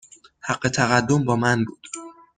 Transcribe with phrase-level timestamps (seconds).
[0.41, 1.87] حق تقدم با من بود.